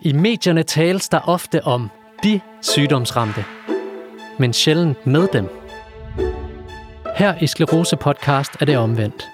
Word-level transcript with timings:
I 0.00 0.12
medierne 0.12 0.62
tales 0.62 1.08
der 1.08 1.20
ofte 1.28 1.64
om 1.64 1.90
de 2.22 2.40
sygdomsramte, 2.60 3.44
men 4.38 4.52
sjældent 4.52 5.06
med 5.06 5.28
dem. 5.32 5.48
Her 7.16 7.34
i 7.40 7.46
Sklerose 7.46 7.96
Podcast 7.96 8.50
er 8.60 8.64
det 8.64 8.76
omvendt. 8.76 9.28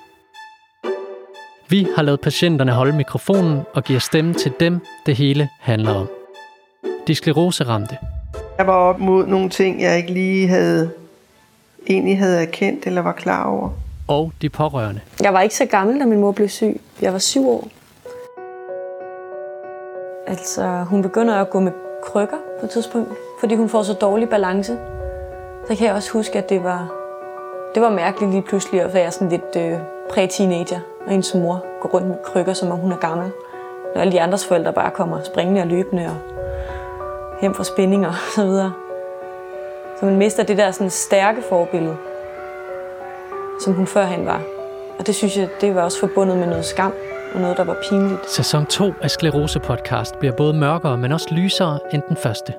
Vi 1.68 1.86
har 1.96 2.02
lavet 2.02 2.20
patienterne 2.20 2.72
holde 2.72 2.96
mikrofonen 2.96 3.62
og 3.74 3.84
giver 3.84 4.00
stemme 4.00 4.34
til 4.34 4.52
dem, 4.60 4.80
det 5.06 5.16
hele 5.16 5.48
handler 5.60 5.94
om. 5.94 6.08
De 7.06 7.14
skleroseramte. 7.14 7.98
Jeg 8.58 8.66
var 8.66 8.74
op 8.76 9.00
mod 9.00 9.26
nogle 9.26 9.50
ting, 9.50 9.82
jeg 9.82 9.96
ikke 9.96 10.12
lige 10.12 10.48
havde 10.48 10.90
egentlig 11.88 12.18
havde 12.18 12.42
erkendt 12.42 12.86
eller 12.86 13.02
var 13.02 13.12
klar 13.12 13.46
over. 13.46 13.70
Og 14.08 14.32
de 14.42 14.48
pårørende. 14.48 15.00
Jeg 15.22 15.32
var 15.34 15.40
ikke 15.40 15.54
så 15.54 15.64
gammel, 15.64 16.00
da 16.00 16.04
min 16.04 16.20
mor 16.20 16.32
blev 16.32 16.48
syg. 16.48 16.80
Jeg 17.00 17.12
var 17.12 17.18
syv 17.18 17.48
år. 17.48 17.68
Altså, 20.38 20.84
hun 20.90 21.02
begynder 21.02 21.34
at 21.34 21.50
gå 21.50 21.60
med 21.60 21.72
krykker 22.02 22.36
på 22.60 22.66
et 22.66 22.70
tidspunkt, 22.70 23.12
fordi 23.40 23.54
hun 23.54 23.68
får 23.68 23.82
så 23.82 23.92
dårlig 23.92 24.28
balance. 24.28 24.78
Så 25.66 25.74
kan 25.76 25.86
jeg 25.86 25.94
også 25.94 26.12
huske, 26.12 26.38
at 26.38 26.48
det 26.48 26.64
var, 26.64 26.92
det 27.74 27.82
var 27.82 27.90
mærkeligt 27.90 28.30
lige 28.30 28.42
pludselig 28.42 28.80
at 28.80 28.94
være 28.94 29.10
sådan 29.10 29.28
lidt 29.28 29.56
øh, 29.56 29.78
præ-teenager, 30.10 30.80
og 31.04 31.10
hendes 31.10 31.34
mor 31.34 31.64
går 31.80 31.88
rundt 31.88 32.08
med 32.08 32.16
krykker, 32.24 32.52
som 32.52 32.70
om 32.70 32.78
hun 32.78 32.92
er 32.92 32.96
gammel. 32.96 33.30
Når 33.94 34.00
alle 34.00 34.12
de 34.12 34.20
andres 34.20 34.46
forældre 34.46 34.72
bare 34.72 34.90
kommer 34.90 35.22
springende 35.22 35.60
og 35.60 35.66
løbende 35.66 36.06
og 36.06 36.16
hjem 37.40 37.54
fra 37.54 37.64
spændinger 37.64 38.08
og 38.08 38.14
så 38.36 38.44
videre. 38.44 38.72
Så 40.00 40.06
man 40.06 40.16
mister 40.16 40.42
det 40.42 40.58
der 40.58 40.70
sådan 40.70 40.90
stærke 40.90 41.42
forbillede, 41.48 41.96
som 43.60 43.72
hun 43.72 43.86
førhen 43.86 44.26
var. 44.26 44.42
Og 44.98 45.06
det 45.06 45.14
synes 45.14 45.36
jeg, 45.36 45.48
det 45.60 45.74
var 45.74 45.82
også 45.82 46.00
forbundet 46.00 46.38
med 46.38 46.46
noget 46.46 46.64
skam 46.64 46.92
og 47.34 47.40
noget, 47.40 47.56
der 47.56 47.64
var 47.64 47.76
pinligt. 47.90 48.30
Sæson 48.30 48.66
2 48.66 48.92
af 49.02 49.10
Sklerose 49.10 49.60
Podcast 49.60 50.18
bliver 50.18 50.36
både 50.36 50.54
mørkere, 50.54 50.98
men 50.98 51.12
også 51.12 51.28
lysere 51.32 51.78
end 51.92 52.02
den 52.08 52.16
første. 52.16 52.52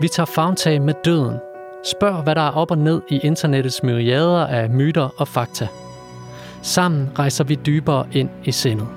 Vi 0.00 0.08
tager 0.08 0.26
fagntag 0.26 0.82
med 0.82 0.94
døden. 1.04 1.36
Spørg, 1.84 2.22
hvad 2.22 2.34
der 2.34 2.40
er 2.40 2.50
op 2.50 2.70
og 2.70 2.78
ned 2.78 3.02
i 3.08 3.18
internettets 3.18 3.82
myriader 3.82 4.46
af 4.46 4.70
myter 4.70 5.08
og 5.16 5.28
fakta. 5.28 5.68
Sammen 6.62 7.10
rejser 7.18 7.44
vi 7.44 7.54
dybere 7.54 8.06
ind 8.12 8.30
i 8.44 8.52
sindet. 8.52 8.88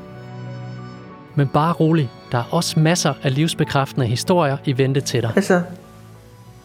Men 1.35 1.47
bare 1.47 1.73
rolig, 1.73 2.11
der 2.31 2.37
er 2.37 2.43
også 2.51 2.79
masser 2.79 3.13
af 3.23 3.35
livsbekræftende 3.35 4.07
historier 4.07 4.57
i 4.65 4.77
vente 4.77 5.01
til 5.01 5.21
dig. 5.21 5.31
Altså, 5.35 5.61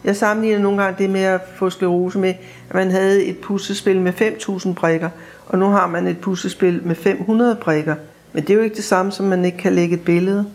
jeg 0.03 0.15
sammenligner 0.15 0.59
nogle 0.59 0.83
gange 0.83 1.03
det 1.03 1.09
med 1.09 1.23
at 1.23 1.41
få 1.55 1.69
sklerose 1.69 2.19
med, 2.19 2.33
at 2.69 2.75
man 2.75 2.91
havde 2.91 3.25
et 3.25 3.37
puslespil 3.37 4.01
med 4.01 4.13
5.000 4.13 4.73
brikker, 4.73 5.09
og 5.47 5.57
nu 5.57 5.69
har 5.69 5.87
man 5.87 6.07
et 6.07 6.17
puslespil 6.21 6.81
med 6.83 6.95
500 6.95 7.55
brikker. 7.55 7.95
Men 8.37 8.43
det 8.43 8.49
er 8.49 8.57
jo 8.57 8.61
ikke 8.63 8.75
det 8.75 8.83
samme, 8.83 9.11
som 9.11 9.25
man 9.25 9.45
ikke 9.45 9.57
kan 9.57 9.73
lægge 9.73 9.95
et 9.95 10.05
billede. 10.05 10.45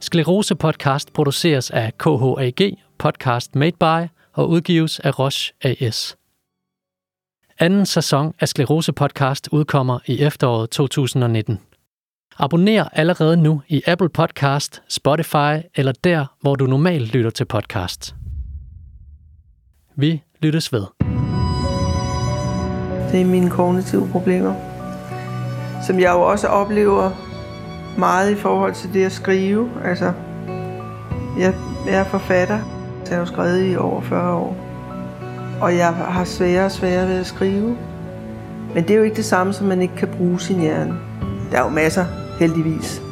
Sklerose 0.00 0.54
Podcast 0.54 1.12
produceres 1.12 1.70
af 1.70 1.98
KHAG, 1.98 2.78
Podcast 2.98 3.54
Made 3.54 3.76
By, 3.80 4.08
og 4.32 4.48
udgives 4.48 5.00
af 5.00 5.18
Roche 5.18 5.54
AS. 5.62 6.16
Anden 7.58 7.86
sæson 7.86 8.34
af 8.40 8.48
Sklerose 8.48 8.92
Podcast 8.92 9.48
udkommer 9.52 9.98
i 10.06 10.22
efteråret 10.22 10.70
2019. 10.70 11.60
Abonner 12.38 12.88
allerede 12.92 13.36
nu 13.36 13.62
i 13.68 13.82
Apple 13.86 14.08
Podcast, 14.08 14.82
Spotify 14.88 15.66
eller 15.74 15.92
der, 16.04 16.26
hvor 16.40 16.54
du 16.54 16.66
normalt 16.66 17.12
lytter 17.12 17.30
til 17.30 17.44
podcast. 17.44 18.14
Vi 19.96 20.22
lyttes 20.42 20.72
ved. 20.72 20.84
Det 23.12 23.20
er 23.20 23.26
mine 23.26 23.50
kognitive 23.50 24.08
problemer, 24.12 24.54
som 25.86 26.00
jeg 26.00 26.12
jo 26.12 26.20
også 26.20 26.46
oplever 26.46 27.25
meget 27.98 28.30
i 28.30 28.34
forhold 28.34 28.74
til 28.74 28.94
det 28.94 29.04
at 29.04 29.12
skrive. 29.12 29.70
Altså, 29.84 30.12
jeg, 31.38 31.54
jeg 31.86 31.94
er 31.94 32.04
forfatter, 32.04 32.58
så 33.04 33.10
jeg 33.10 33.18
har 33.18 33.20
jo 33.20 33.26
skrevet 33.26 33.72
i 33.72 33.76
over 33.76 34.00
40 34.00 34.34
år. 34.34 34.56
Og 35.60 35.76
jeg 35.76 35.94
har 35.94 36.24
sværere 36.24 36.64
og 36.64 36.72
sværere 36.72 37.08
ved 37.08 37.20
at 37.20 37.26
skrive. 37.26 37.76
Men 38.74 38.82
det 38.82 38.90
er 38.90 38.96
jo 38.96 39.02
ikke 39.02 39.16
det 39.16 39.24
samme, 39.24 39.52
som 39.52 39.66
man 39.66 39.82
ikke 39.82 39.96
kan 39.96 40.08
bruge 40.08 40.40
sin 40.40 40.60
hjerne. 40.60 40.94
Der 41.52 41.58
er 41.58 41.62
jo 41.62 41.68
masser, 41.68 42.04
heldigvis, 42.38 43.02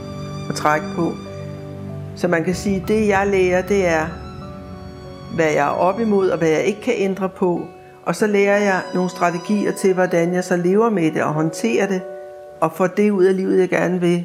at 0.48 0.54
trække 0.54 0.86
på. 0.97 1.12
Så 2.16 2.28
man 2.28 2.44
kan 2.44 2.54
sige, 2.54 2.76
at 2.82 2.88
det 2.88 3.09
jeg 3.09 3.26
lærer, 3.26 3.62
det 3.62 3.88
er, 3.88 4.06
hvad 5.34 5.47
jeg 5.47 5.66
er 5.66 5.70
op 5.70 6.00
imod, 6.00 6.28
og 6.28 6.38
hvad 6.38 6.48
jeg 6.48 6.64
ikke 6.64 6.80
kan 6.80 6.94
ændre 6.97 7.28
på. 7.28 7.60
Og 8.06 8.16
så 8.16 8.26
lærer 8.26 8.59
jeg 8.59 8.80
nogle 8.94 9.10
strategier 9.10 9.72
til, 9.72 9.94
hvordan 9.94 10.34
jeg 10.34 10.44
så 10.44 10.56
lever 10.56 10.91
med 10.91 11.10
det 11.10 11.22
og 11.22 11.32
håndterer 11.32 11.86
det, 11.86 12.03
og 12.60 12.72
får 12.72 12.86
det 12.86 13.10
ud 13.10 13.25
af 13.25 13.36
livet, 13.36 13.60
jeg 13.60 13.69
gerne 13.69 14.00
vil 14.00 14.25